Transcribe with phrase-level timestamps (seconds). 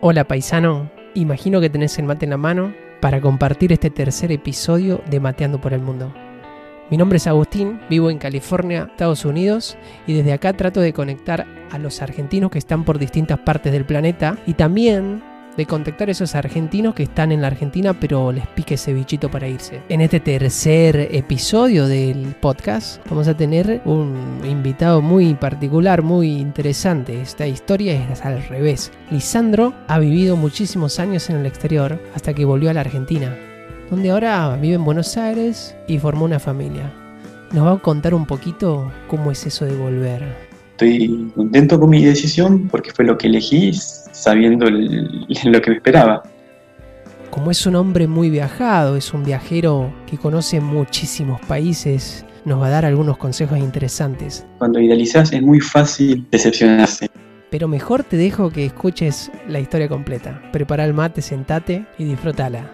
[0.00, 5.02] Hola paisano, imagino que tenés el mate en la mano para compartir este tercer episodio
[5.10, 6.14] de Mateando por el Mundo.
[6.88, 9.76] Mi nombre es Agustín, vivo en California, Estados Unidos,
[10.06, 13.86] y desde acá trato de conectar a los argentinos que están por distintas partes del
[13.86, 15.20] planeta y también
[15.58, 19.28] de contactar a esos argentinos que están en la Argentina pero les pique ese bichito
[19.28, 19.82] para irse.
[19.88, 27.20] En este tercer episodio del podcast vamos a tener un invitado muy particular, muy interesante.
[27.20, 28.92] Esta historia es al revés.
[29.10, 33.36] Lisandro ha vivido muchísimos años en el exterior hasta que volvió a la Argentina,
[33.90, 36.92] donde ahora vive en Buenos Aires y formó una familia.
[37.52, 40.22] Nos va a contar un poquito cómo es eso de volver.
[40.80, 43.72] Estoy contento con mi decisión porque fue lo que elegí
[44.18, 46.22] sabiendo lo que me esperaba.
[47.30, 52.66] Como es un hombre muy viajado, es un viajero que conoce muchísimos países, nos va
[52.66, 54.44] a dar algunos consejos interesantes.
[54.58, 57.08] Cuando idealizas es muy fácil decepcionarse.
[57.50, 60.42] Pero mejor te dejo que escuches la historia completa.
[60.52, 62.72] Prepara el mate, sentate y disfrútala.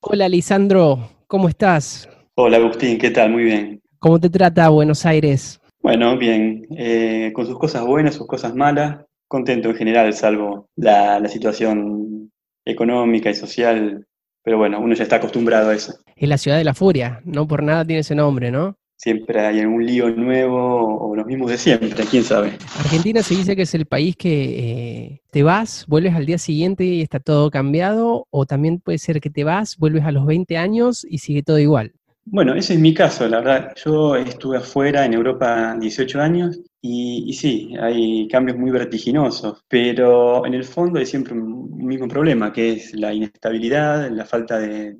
[0.00, 2.08] Hola Lisandro, ¿cómo estás?
[2.34, 3.30] Hola Agustín, ¿qué tal?
[3.30, 3.82] Muy bien.
[3.98, 5.60] ¿Cómo te trata Buenos Aires?
[5.80, 11.18] Bueno, bien, eh, con sus cosas buenas, sus cosas malas, contento en general, salvo la,
[11.20, 12.30] la situación
[12.64, 14.06] económica y social,
[14.42, 15.94] pero bueno, uno ya está acostumbrado a eso.
[16.16, 18.76] Es la ciudad de la furia, no por nada tiene ese nombre, ¿no?
[18.96, 22.52] Siempre hay algún lío nuevo o los mismos de siempre, quién sabe.
[22.78, 26.84] Argentina se dice que es el país que eh, te vas, vuelves al día siguiente
[26.84, 30.56] y está todo cambiado, o también puede ser que te vas, vuelves a los 20
[30.56, 31.92] años y sigue todo igual.
[32.28, 33.72] Bueno, ese es mi caso, la verdad.
[33.84, 40.44] Yo estuve afuera en Europa 18 años y, y, sí, hay cambios muy vertiginosos, pero
[40.44, 44.96] en el fondo hay siempre un mismo problema, que es la inestabilidad, la falta de,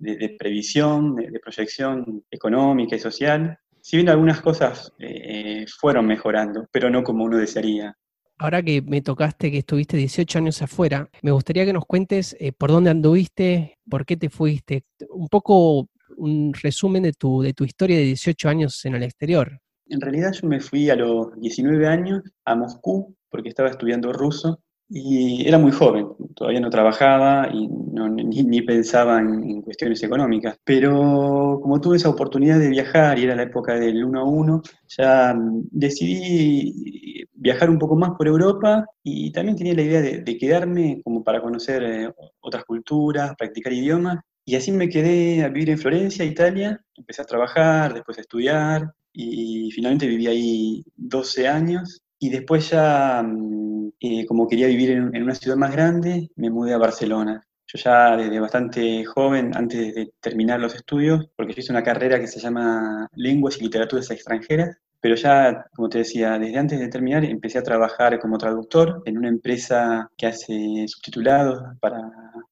[0.00, 3.58] de, de previsión, de, de, proyección económica y social.
[3.80, 7.96] Si bien algunas cosas eh, fueron mejorando, pero no como uno desearía.
[8.38, 12.52] Ahora que me tocaste que estuviste 18 años afuera, me gustaría que nos cuentes eh,
[12.52, 17.64] por dónde anduviste, por qué te fuiste, un poco un resumen de tu, de tu
[17.64, 19.60] historia de 18 años en el exterior.
[19.86, 24.62] En realidad yo me fui a los 19 años a Moscú porque estaba estudiando ruso
[24.92, 30.02] y era muy joven, todavía no trabajaba y no, ni, ni, pensaba en, en, cuestiones
[30.02, 30.58] económicas.
[30.64, 34.62] Pero como tuve esa oportunidad de viajar y era la época del 1 a 1,
[34.88, 35.34] ya
[35.70, 41.00] decidí viajar un poco más por Europa y también tenía la idea de, de quedarme
[41.04, 44.18] como para conocer eh, otras culturas, practicar idiomas.
[44.44, 46.80] Y así me quedé a vivir en Florencia, Italia.
[46.96, 52.02] Empecé a trabajar, después a estudiar y finalmente viví ahí 12 años.
[52.18, 53.22] Y después ya,
[54.00, 57.42] eh, como quería vivir en, en, una ciudad más grande, me mudé a Barcelona.
[57.66, 62.18] Yo ya desde bastante joven, antes de terminar los estudios, porque yo hice una carrera
[62.18, 66.88] que se llama Lenguas y Literaturas Extranjeras, pero ya, como te decía, desde antes de
[66.88, 72.00] terminar empecé a trabajar como traductor en una empresa que hace subtitulados para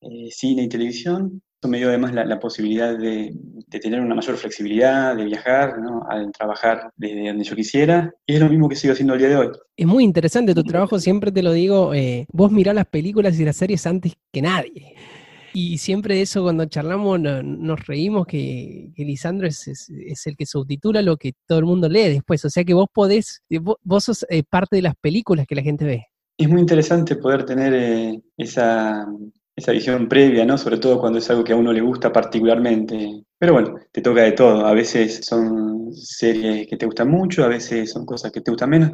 [0.00, 4.14] eh, cine y televisión eso me dio además la, la posibilidad de, de, tener una
[4.14, 6.02] mayor flexibilidad, de viajar, ¿no?
[6.08, 8.12] al trabajar desde donde yo quisiera.
[8.26, 9.48] Y es lo mismo que sigo haciendo el día de hoy.
[9.76, 13.44] Es muy interesante tu trabajo, siempre te lo digo, eh, vos mirás las películas y
[13.44, 14.94] las series antes que nadie.
[15.52, 20.26] Y siempre de eso cuando charlamos no, nos reímos que, que Lisandro es, es, es,
[20.28, 22.44] el que subtitula lo que todo el mundo lee después.
[22.44, 25.62] O sea que vos podés, vos, vos sos eh, parte de las películas que la
[25.62, 26.06] gente ve.
[26.36, 29.08] Es muy interesante poder tener eh, esa,
[29.58, 30.56] esa visión previa, ¿no?
[30.56, 33.24] Sobre todo cuando es algo que a uno le gusta particularmente.
[33.38, 34.66] Pero bueno, te toca de todo.
[34.66, 38.70] A veces son series que te gustan mucho, a veces son cosas que te gustan
[38.70, 38.90] menos.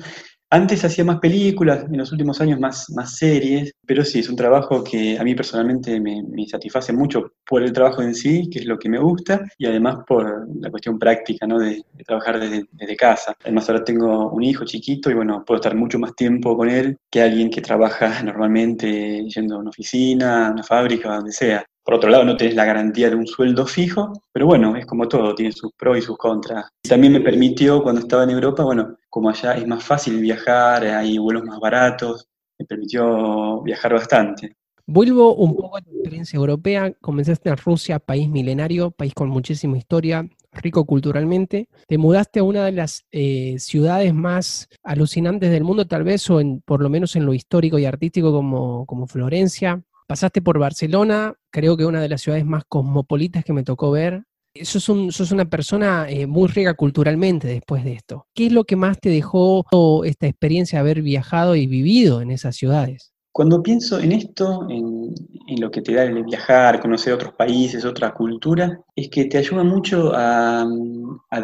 [0.55, 4.37] Antes hacía más películas, en los últimos años más, más series, pero sí, es un
[4.37, 8.61] trabajo que a mí personalmente me, me, satisface mucho por el trabajo en sí, que
[8.61, 11.59] es lo que me gusta, y además por la cuestión práctica, ¿no?
[11.59, 13.35] De, de trabajar desde, desde, casa.
[13.43, 16.99] Además ahora tengo un hijo chiquito y bueno, puedo estar mucho más tiempo con él
[17.11, 21.67] que alguien que trabaja normalmente yendo a una oficina, a una fábrica, donde sea.
[21.85, 25.07] Por otro lado, no tenés la garantía de un sueldo fijo, pero bueno, es como
[25.07, 26.67] todo, tiene sus pros y sus contras.
[26.83, 30.85] Y también me permitió, cuando estaba en Europa, bueno, como allá es más fácil viajar,
[30.85, 32.27] hay vuelos más baratos,
[32.59, 34.57] me permitió viajar bastante.
[34.87, 36.93] Vuelvo un poco a tu experiencia europea.
[37.01, 41.69] Comenzaste en Rusia, país milenario, país con muchísima historia, rico culturalmente.
[41.87, 46.41] Te mudaste a una de las eh, ciudades más alucinantes del mundo, tal vez, o
[46.41, 49.83] en, por lo menos en lo histórico y artístico como, como Florencia.
[50.07, 54.25] Pasaste por Barcelona, creo que una de las ciudades más cosmopolitas que me tocó ver.
[54.63, 58.27] Sos, un, sos una persona eh, muy rica culturalmente después de esto.
[58.35, 59.65] ¿Qué es lo que más te dejó
[60.05, 63.15] esta experiencia de haber viajado y vivido en esas ciudades?
[63.33, 65.13] Cuando pienso en esto, en,
[65.59, 69.65] lo que te da el viajar, conocer otros países, otra cultura, es que te ayuda
[69.65, 70.65] mucho a,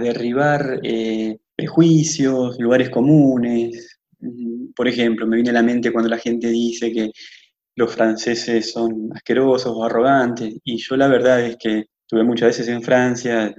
[0.00, 3.98] derribar eh, prejuicios, lugares comunes.
[4.76, 7.10] Por ejemplo, me viene a la mente cuando la gente dice que
[7.76, 12.68] los franceses son asquerosos o arrogantes, y yo la verdad es que estuve muchas veces
[12.68, 13.54] en Francia,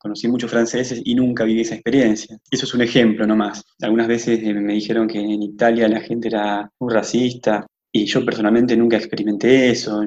[0.00, 2.38] conocí muchos franceses y nunca viví esa experiencia.
[2.50, 3.62] Eso es un ejemplo nomás.
[3.80, 8.24] Algunas veces eh, me dijeron que en Italia la gente era muy racista y yo
[8.24, 10.02] personalmente nunca experimenté eso.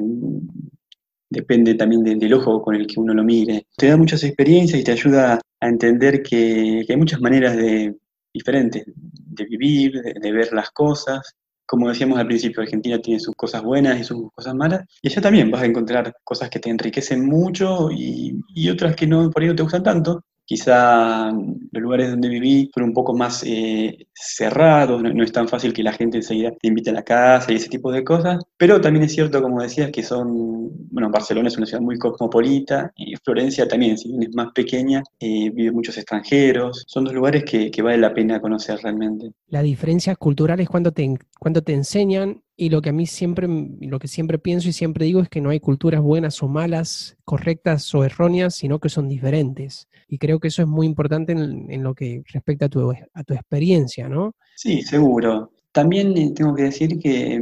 [1.29, 3.67] Depende también del ojo con el que uno lo mire.
[3.77, 7.95] Te da muchas experiencias y te ayuda a entender que, hay muchas maneras de,
[8.33, 11.35] diferentes de vivir, de ver las cosas
[11.65, 15.21] como decíamos al principio, Argentina tiene sus cosas buenas y sus cosas malas, y allá
[15.21, 19.41] también vas a encontrar cosas que te enriquecen mucho y, y otras que no, por
[19.41, 24.07] ahí no te gustan tanto, Quizá los lugares donde viví fueron un poco más eh,
[24.13, 27.55] cerrados, no, es tan fácil que la gente enseguida te invite a la casa y
[27.55, 31.57] ese tipo de cosas, pero también es cierto, como decías, que son, bueno, Barcelona es
[31.57, 35.97] una ciudad muy cosmopolita y Florencia también, si bien es más pequeña, eh, viven muchos
[35.97, 39.31] extranjeros, son dos lugares que, que, vale la pena conocer realmente.
[39.47, 43.47] La diferencia cultural es cuando te, cuando te enseñan y lo que a mí siempre,
[43.81, 47.17] lo que siempre pienso y siempre digo es que no hay culturas buenas o malas,
[47.25, 49.87] correctas o erróneas, sino que son diferentes.
[50.07, 53.33] Y creo que eso es muy importante en, lo que respecta a tu, a tu
[53.33, 54.35] experiencia, ¿no?
[54.55, 55.51] Sí, seguro.
[55.71, 57.41] También eh, tengo que decir que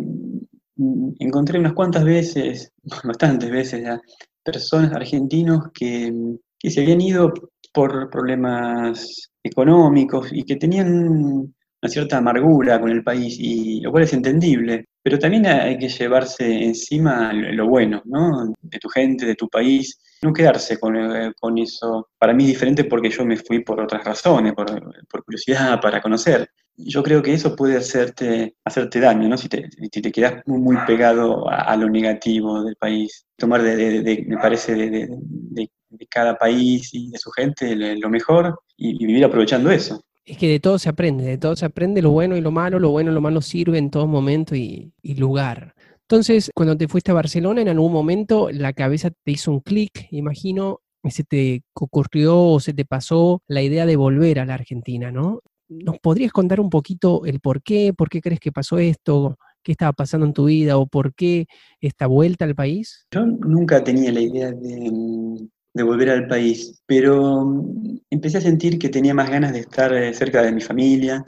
[0.76, 2.72] mm, encontré unas cuantas veces,
[3.04, 4.02] bastantes veces ya,
[4.44, 6.14] personas argentinos que,
[6.58, 7.34] que se habían ido
[7.74, 10.88] por problemas económicos y que tenían
[11.84, 15.90] una cierta amargura con el país, y lo cual es entendible, pero también hay que
[15.90, 18.54] llevarse encima lo bueno, ¿no?
[18.62, 22.10] De tu gente, de tu país, no quedarse con, eh, con eso.
[22.18, 24.68] Para mí es diferente porque yo me fui por otras razones, por,
[25.10, 26.50] por curiosidad, para conocer.
[26.76, 29.38] Yo creo que eso puede hacerte, hacerte daño, ¿no?
[29.38, 33.28] Si te, si te quedas muy, pegado a, lo negativo del país.
[33.38, 35.70] Tomar, de, me parece, de,
[36.10, 40.60] cada país y de su gente lo mejor y vivir aprovechando eso es que de
[40.60, 43.14] todo se aprende, de todo se aprende lo bueno y lo malo, lo bueno y
[43.14, 45.76] lo malo sirve en todo momento y, lugar.
[46.10, 50.08] Entonces, cuando te fuiste a Barcelona, en algún momento la cabeza te hizo un clic,
[50.12, 54.54] imagino, y se te ocurrió o se te pasó la idea de volver a la
[54.56, 55.42] Argentina, ¿no?
[55.70, 57.94] ¿Nos podrías contar un poquito el por qué?
[57.98, 59.38] ¿Por qué crees que pasó esto?
[59.64, 60.78] ¿Qué estaba pasando en tu vida?
[60.78, 61.48] ¿O por qué
[61.80, 63.08] esta vuelta al país?
[63.12, 68.78] Yo nunca tenía la idea de, de volver al país, pero mm, empecé a sentir
[68.78, 71.24] que tenía más ganas de estar eh, cerca de mi familia,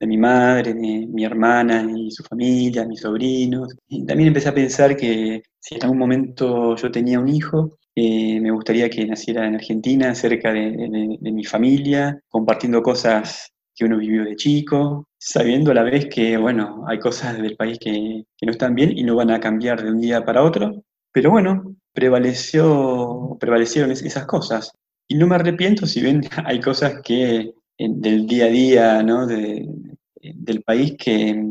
[0.00, 3.76] de mi madre, de mi hermana y su familia, mis sobrinos.
[3.88, 8.40] Y también empecé a pensar que si en algún momento yo tenía un hijo, eh,
[8.40, 14.24] me gustaría que naciera en Argentina, cerca de, mi familia, compartiendo cosas que uno vivió
[14.24, 18.52] de chico, sabiendo a la vez que, bueno, hay cosas del país que, que no
[18.52, 20.82] están bien y no van a cambiar de un día para otro,
[21.12, 24.72] pero bueno, prevaleció, prevalecieron esas cosas.
[25.08, 27.52] Y no me arrepiento si bien hay cosas que
[27.88, 29.26] del día a día ¿no?
[29.26, 31.42] del país que,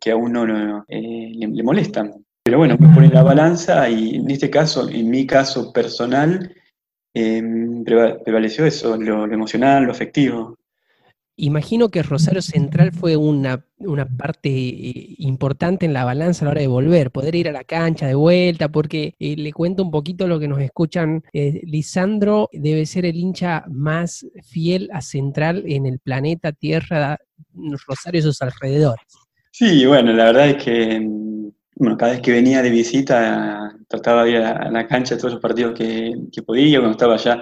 [0.00, 2.12] que a uno eh, le, molestan.
[2.44, 6.52] Pero bueno, me pone la balanza y en este caso, en mi caso personal,
[7.14, 10.57] em, prevaleció eso, lo, emocional, lo afectivo.
[11.40, 13.64] Imagino que Rosario Central fue una,
[14.18, 17.62] parte eh, importante en la balanza a la hora de volver, poder ir a la
[17.62, 21.22] cancha de vuelta, porque eh, le cuento un poquito lo que nos escuchan.
[21.32, 27.18] Eh, Lisandro debe ser el hincha más fiel a Central en el planeta Tierra,
[27.86, 29.06] Rosario y sus alrededores.
[29.52, 31.08] Sí, bueno, la verdad es que
[31.76, 35.40] bueno, cada vez que venía de visita trataba de ir a la cancha todos los
[35.40, 37.40] partidos que podía, cuando estaba allá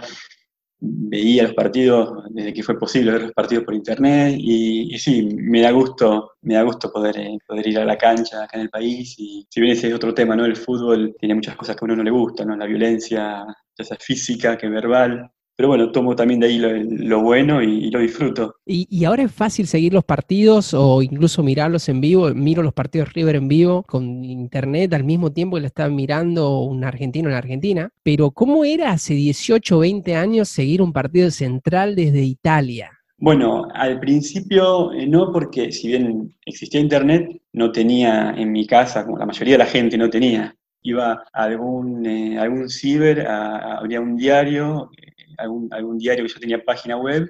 [0.78, 5.62] veía los partidos desde que fue posible ver los partidos por internet y, sí, me
[5.62, 8.70] da gusto, me da gusto poder, eh, poder ir a la cancha acá en el
[8.70, 10.44] país y si bien ese es otro tema, ¿no?
[10.44, 12.56] El fútbol tiene muchas cosas que a uno no le gusta, ¿no?
[12.56, 13.44] La violencia,
[13.78, 18.00] ya sea física que verbal, pero bueno, tomo también de ahí lo, bueno y, lo
[18.00, 18.56] disfruto.
[18.66, 22.28] ¿Y, ahora es fácil seguir los partidos o incluso mirarlos en vivo?
[22.34, 26.60] Miro los partidos River en vivo con internet al mismo tiempo que lo estaba mirando
[26.60, 27.90] un argentino en Argentina.
[28.02, 32.90] Pero ¿cómo era hace 18 o 20 años seguir un partido central desde Italia?
[33.18, 39.06] Bueno, al principio eh, no, porque si bien existía internet, no tenía en mi casa,
[39.06, 40.54] como la mayoría de la gente no tenía.
[40.82, 44.90] Iba a algún, eh, algún ciber, habría un diario,
[45.38, 47.28] algún, algún diario que yo tenía página web,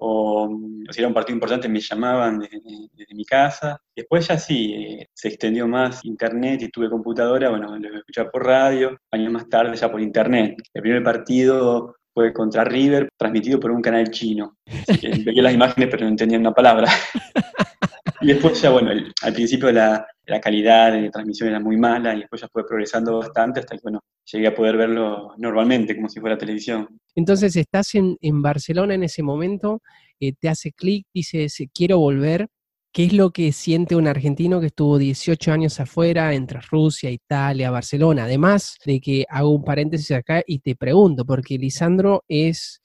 [0.00, 0.48] o,
[0.90, 3.80] si era un partido importante me llamaban desde, mi casa.
[3.94, 8.46] Después ya sí, eh, se extendió más internet y tuve computadora, bueno, lo escuchaba por
[8.46, 10.56] radio, años más tarde ya por internet.
[10.72, 14.56] El primer partido fue contra River, transmitido por un canal chino.
[15.24, 16.88] veía las imágenes pero no entendía una palabra.
[18.20, 18.92] y después ya, bueno,
[19.22, 23.18] al principio la, la, calidad de transmisión era muy mala y después ya fue progresando
[23.18, 24.00] bastante hasta que, bueno,
[24.32, 26.88] llegué a poder verlo normalmente, como si fuera televisión.
[27.14, 29.82] Entonces, estás en, en Barcelona en ese momento,
[30.20, 32.48] eh, te hace clic, dices, quiero volver.
[32.90, 37.70] ¿Qué es lo que siente un argentino que estuvo 18 años afuera, entre Rusia, Italia,
[37.70, 38.24] Barcelona?
[38.24, 42.80] Además de que hago un paréntesis acá y te pregunto, porque Lisandro es,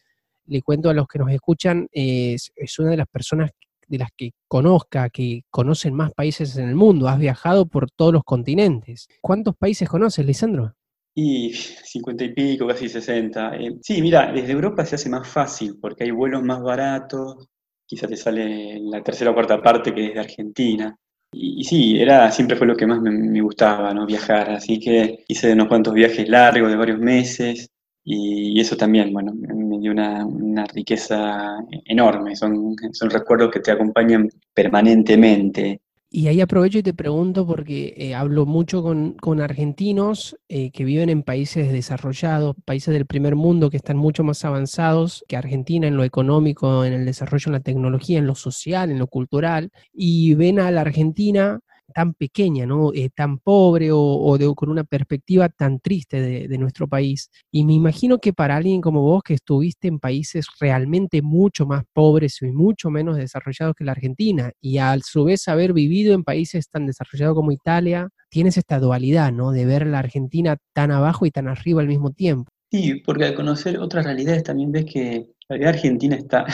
[0.45, 3.51] le cuento a los que nos escuchan, es, es una de las personas
[3.87, 7.07] de las que conozca, que conocen más países en el mundo.
[7.07, 9.07] Has viajado por todos los continentes.
[9.21, 10.75] ¿Cuántos países conoces, Lisandro?
[11.15, 13.55] Y 50 y pico, casi 60.
[13.57, 17.49] Eh, sí, mira, desde Europa se hace más fácil porque hay vuelos más baratos,
[17.85, 20.95] quizá te sale la tercera o cuarta parte que es de Argentina.
[21.31, 24.05] Y, sí, era, siempre fue lo que más me, me, gustaba, ¿no?
[24.05, 24.51] Viajar.
[24.51, 27.69] Así que hice unos cuantos viajes largos de varios meses
[28.05, 32.35] y eso también, bueno, me dio una, una riqueza enorme.
[32.35, 35.81] Son, son recuerdos que te acompañan permanentemente.
[36.15, 40.85] Y ahí aprovecho y te pregunto porque eh, hablo mucho con, con argentinos eh, que
[40.85, 45.87] viven en países desarrollados, países del primer mundo que están mucho más avanzados que Argentina
[45.87, 49.71] en lo económico, en el desarrollo, en la tecnología, en lo social, en lo cultural,
[49.91, 51.59] y ven a la Argentina
[51.93, 52.91] tan pequeña, ¿no?
[52.93, 57.29] Eh, tan pobre o, de, con una perspectiva tan triste de, nuestro país.
[57.51, 61.83] Y me imagino que para alguien como vos que estuviste en países realmente mucho más
[61.93, 66.23] pobres y mucho menos desarrollados que la Argentina, y a su vez haber vivido en
[66.23, 69.51] países tan desarrollados como Italia, tienes esta dualidad, ¿no?
[69.51, 72.51] De ver la Argentina tan abajo y tan arriba al mismo tiempo.
[72.71, 76.45] Sí, porque al conocer otras realidades también ves que la argentina está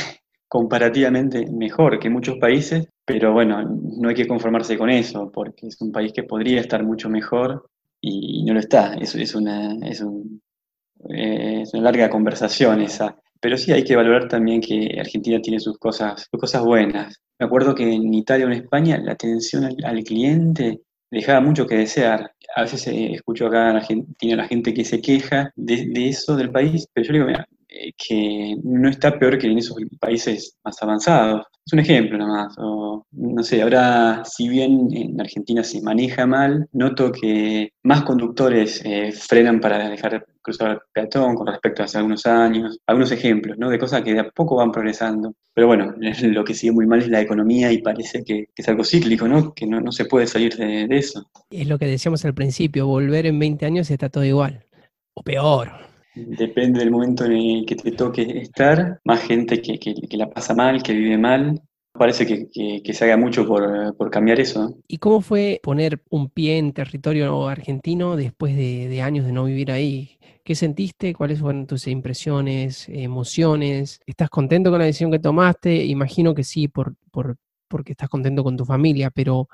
[0.49, 5.79] comparativamente mejor que muchos países, pero bueno, no hay que conformarse con eso, porque es
[5.79, 7.69] un país que podría estar mucho mejor
[8.01, 8.95] y no lo está.
[8.95, 10.41] Es, es, una, es, un,
[11.09, 13.15] eh, es una larga conversación esa.
[13.39, 17.21] Pero sí hay que valorar también que Argentina tiene sus cosas, sus cosas buenas.
[17.39, 21.75] Me acuerdo que en Italia o en España la atención al, cliente dejaba mucho que
[21.77, 22.33] desear.
[22.55, 26.51] A veces eh, escucho acá en Argentina la gente que se queja de, eso del
[26.51, 30.81] país, pero yo digo, mira, eh, que no está peor que en esos países más
[30.81, 31.45] avanzados.
[31.63, 32.55] Es un ejemplo nomás.
[32.57, 38.81] O, no sé, ahora, si bien en Argentina se maneja mal, noto que más conductores
[38.83, 42.79] eh, frenan para dejar cruzar el peatón con respecto a hace algunos años.
[42.87, 43.69] Algunos ejemplos, ¿no?
[43.69, 45.35] De cosas que de a poco van progresando.
[45.53, 48.83] Pero bueno, lo que sigue muy mal es la economía y parece que, es algo
[48.83, 49.53] cíclico, ¿no?
[49.53, 51.29] Que no, se puede salir de, de eso.
[51.51, 54.65] Es lo que decíamos al principio, volver en 20 años está todo igual.
[55.13, 55.89] O peor
[56.27, 60.53] Depende del momento en el que te toque estar, más gente que, que, la pasa
[60.53, 61.61] mal, que vive mal.
[61.91, 64.77] Parece que, que se haga mucho por, por, cambiar eso.
[64.87, 69.45] ¿Y cómo fue poner un pie en territorio argentino después de, de años de no
[69.45, 70.11] vivir ahí?
[70.43, 71.13] ¿Qué sentiste?
[71.13, 73.99] ¿Cuáles fueron tus impresiones, emociones?
[74.05, 75.85] ¿Estás contento con la decisión que tomaste?
[75.85, 79.47] Imagino que sí, por, por, porque estás contento con tu familia, pero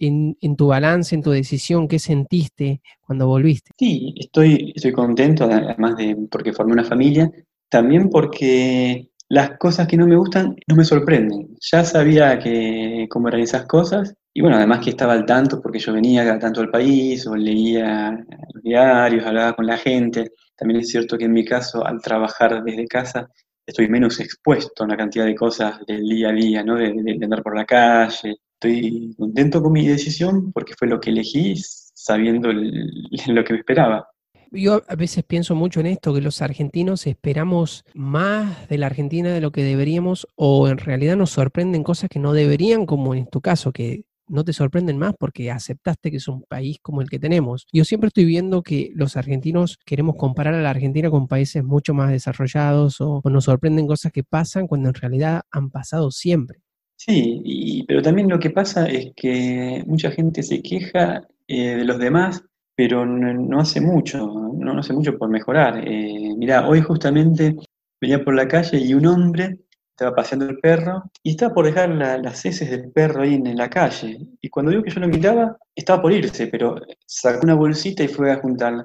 [0.00, 3.70] en, tu balance, en tu decisión, ¿qué sentiste cuando volviste?
[3.78, 7.30] Sí, estoy, estoy contento, además de porque formé una familia,
[7.68, 11.56] también porque las cosas que no me gustan no me sorprenden.
[11.60, 15.78] Ya sabía que cómo eran esas cosas y bueno, además que estaba al tanto porque
[15.78, 18.24] yo venía cada tanto al país o leía
[18.54, 20.32] los diarios, hablaba con la gente.
[20.56, 23.28] También es cierto que en mi caso, al trabajar desde casa,
[23.66, 26.76] estoy menos expuesto a una cantidad de cosas del día a día, ¿no?
[26.76, 31.10] de, de andar por la calle, estoy contento con mi decisión porque fue lo que
[31.10, 31.54] elegí
[31.94, 34.06] sabiendo lo que me esperaba.
[34.50, 39.30] Yo a veces pienso mucho en esto, que los argentinos esperamos más de la Argentina
[39.32, 43.26] de lo que deberíamos o en realidad nos sorprenden cosas que no deberían, como en
[43.26, 47.10] tu caso, que no te sorprenden más porque aceptaste que es un país como el
[47.10, 47.66] que tenemos.
[47.72, 51.94] Yo siempre estoy viendo que los argentinos queremos comparar a la Argentina con países mucho
[51.94, 56.60] más desarrollados o, nos sorprenden cosas que pasan cuando en realidad han pasado siempre.
[56.98, 61.98] Sí, pero también lo que pasa es que mucha gente se queja eh, de los
[61.98, 62.42] demás,
[62.74, 65.78] pero no, hace mucho, no, hace mucho por mejorar.
[65.86, 67.54] Eh, mirá, hoy justamente
[68.00, 71.90] venía por la calle y un hombre estaba paseando el perro y estaba por dejar
[71.90, 74.18] las heces del perro ahí en, la calle.
[74.40, 78.08] Y cuando vio que yo lo miraba, estaba por irse, pero sacó una bolsita y
[78.08, 78.84] fue a juntarla,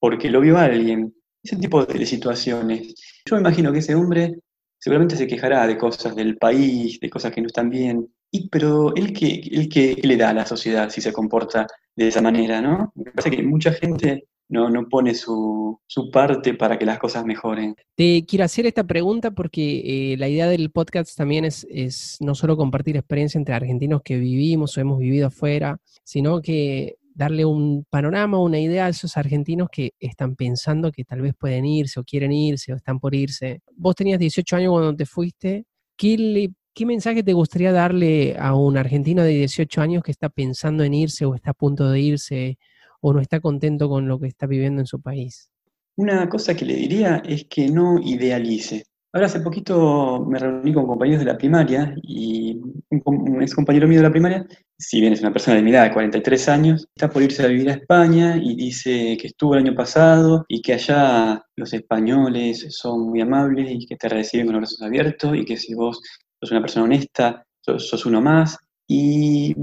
[0.00, 1.14] porque lo vio alguien.
[1.42, 2.94] Ese tipo de situaciones.
[3.26, 4.40] Yo imagino que ese hombre
[4.84, 8.06] seguramente se quejará de cosas del país, de cosas que no están bien.
[8.30, 12.08] Y, pero él que, él que, le da a la sociedad si se comporta de
[12.08, 12.92] esa manera, ¿no?
[12.94, 17.24] Me parece que mucha gente no, no pone su, su, parte para que las cosas
[17.24, 17.74] mejoren.
[17.94, 22.34] Te quiero hacer esta pregunta porque eh, la idea del podcast también es, es no
[22.34, 27.84] solo compartir experiencia entre argentinos que vivimos o hemos vivido afuera, sino que darle un
[27.88, 32.04] panorama, una idea a esos argentinos que están pensando que tal vez pueden irse o
[32.04, 33.60] quieren irse o están por irse.
[33.76, 35.64] Vos tenías 18 años cuando te fuiste.
[35.96, 40.82] ¿Qué ¿Qué mensaje te gustaría darle a un argentino de 18 años que está pensando
[40.82, 42.58] en irse o está a punto de irse
[43.00, 45.52] o no está contento con lo que está viviendo en su país?
[45.94, 48.86] Una cosa que le diría es que no idealice.
[49.14, 53.98] Ahora hace poquito me reuní con compañeros de la primaria y un, ex compañero mío
[53.98, 54.44] de la primaria,
[54.76, 57.46] si bien es una persona de mi edad, de 43 años, está por irse a
[57.46, 62.66] vivir a España y dice que estuvo el año pasado y que allá los españoles
[62.70, 66.00] son muy amables y que te reciben con los brazos abiertos y que si vos
[66.40, 68.58] sos una persona honesta, sos, uno más.
[68.88, 69.54] Y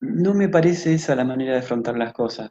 [0.00, 2.48] no me parece esa la manera de afrontar las cosas.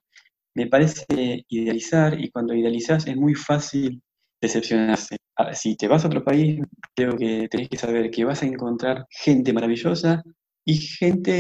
[0.54, 4.00] Me parece idealizar y cuando idealizas es muy fácil
[4.46, 5.18] decepcionarse.
[5.54, 6.62] Si te vas a otro país,
[6.96, 10.24] creo que tenés que saber que vas a encontrar gente maravillosa
[10.66, 11.36] y gente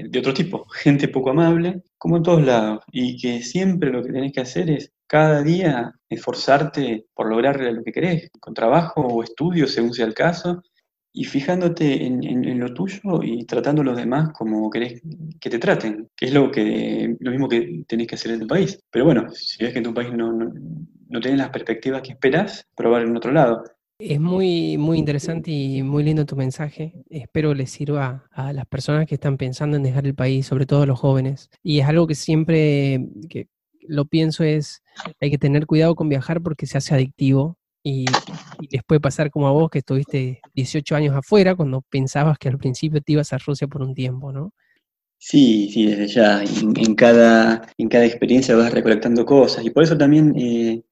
[0.00, 4.02] eh, de otro tipo, gente poco amable, como en todos lados, y que siempre lo
[4.02, 9.02] que tenés que hacer es cada día esforzarte por lograr lo que querés, con trabajo
[9.02, 10.62] o estudio, según sea el caso,
[11.18, 15.02] y fijándote en, lo tuyo y tratando a los demás como querés
[15.40, 18.46] que te traten, que es lo, que, lo mismo que tenés que hacer en tu
[18.46, 18.78] país.
[18.88, 20.52] Pero bueno, si ves que en tu país no, no,
[21.08, 23.64] no las perspectivas que esperás, probar en otro lado.
[23.98, 27.02] Es muy, muy interesante y muy lindo tu mensaje.
[27.10, 30.82] Espero les sirva a las personas que están pensando en dejar el país, sobre todo
[30.82, 31.50] a los jóvenes.
[31.64, 33.48] Y es algo que siempre que
[33.88, 34.84] lo pienso es,
[35.20, 38.04] hay que tener cuidado con viajar porque se hace adictivo y,
[38.70, 42.58] les puede pasar como a vos que estuviste 18 años afuera cuando pensabas que al
[42.58, 44.52] principio te ibas a Rusia por un tiempo, ¿no?
[45.16, 46.42] Sí, sí, desde ya.
[46.42, 50.82] En, cada, en cada experiencia vas recolectando cosas y por eso también eh,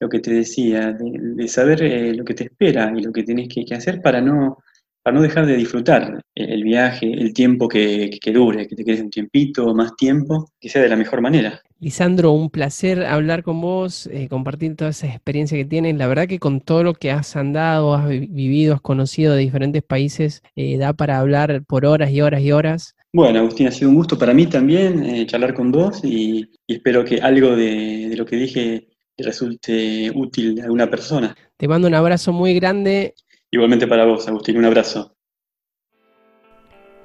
[0.00, 3.48] lo que te decía, de, saber eh, lo que te espera y lo que tienes
[3.48, 4.58] que, hacer para no,
[5.06, 9.02] para no dejar de disfrutar el viaje, el tiempo que, que, dure, que te quedes
[9.02, 11.62] un tiempito, más tiempo, que sea de la mejor manera.
[11.78, 15.96] Lisandro, un placer hablar con vos, eh, compartir toda esa experiencia que tienes.
[15.96, 19.84] La verdad que con todo lo que has andado, has vivido, has conocido de diferentes
[19.84, 22.96] países, eh, da para hablar por horas y horas y horas.
[23.12, 27.20] Bueno, Agustín, ha sido un gusto para mí también charlar con vos y, espero que
[27.20, 31.36] algo de, de lo que dije resulte útil a alguna persona.
[31.56, 33.14] Te mando un abrazo muy grande.
[33.56, 35.16] Igualmente para vos, Agustín, un abrazo.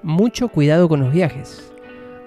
[0.04, 1.72] Mucho cuidado con los viajes.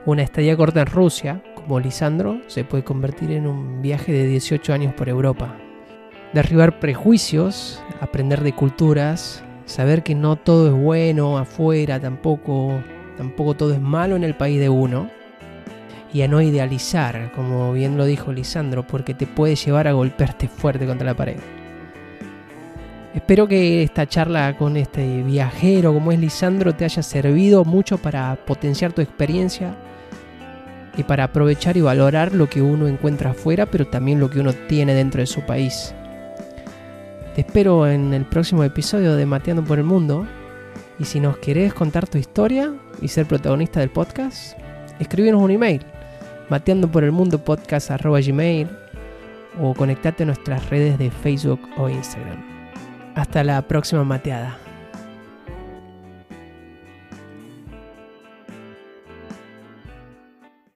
[0.06, 4.72] Una estadía corta en Rusia, como Lisandro, se puede convertir en un viaje de 18
[4.72, 5.54] años por Europa.
[6.32, 12.82] Derribar prejuicios, aprender de culturas, saber que no todo es bueno afuera, tampoco,
[13.18, 15.10] tampoco todo es malo en el país de uno
[16.14, 20.48] y a no idealizar, como bien lo dijo Lisandro, porque te puede llevar a golpearte
[20.48, 21.36] fuerte contra la pared.
[23.14, 28.34] Espero que esta charla con este viajero como es Lisandro te haya servido mucho para
[28.44, 29.76] potenciar tu experiencia
[30.96, 34.52] y para aprovechar y valorar lo que uno encuentra afuera, pero también lo que uno
[34.52, 35.94] tiene dentro de su país.
[37.36, 40.26] Te espero en el próximo episodio de Mateando por el Mundo.
[40.98, 44.58] Y si nos querés contar tu historia y ser protagonista del podcast,
[44.98, 45.84] escríbenos un email
[46.48, 47.90] mateando por el mundo podcast
[49.60, 52.53] o conectate a nuestras redes de Facebook o Instagram.
[53.14, 54.63] Hasta la próxima mateada.